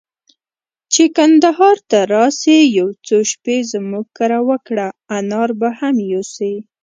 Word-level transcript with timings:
چي 0.93 1.03
کندهار 1.15 1.77
ته 1.89 1.99
راسې، 2.13 2.57
يو 2.79 2.87
څو 3.05 3.17
شپې 3.31 3.57
زموږ 3.71 4.05
کره 4.17 4.39
وکړه، 4.49 4.87
انار 5.17 5.49
به 5.59 5.69
هم 5.79 5.95
يوسې. 6.11 6.53